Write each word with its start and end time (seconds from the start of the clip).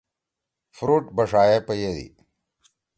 فروٹ 0.75 1.03
بݜا 1.15 1.43
ئے 1.49 1.57
پیَدی۔ 1.65 2.07